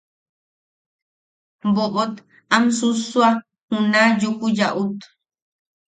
[1.75, 2.13] Boʼot
[2.55, 3.29] am susua
[3.69, 4.99] juna Yuku Yaʼut.